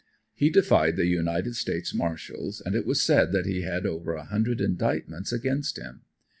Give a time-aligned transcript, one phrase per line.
[0.33, 4.23] He defied the United States marshalls and it was said that he had over a
[4.25, 6.01] hundred indictments against him.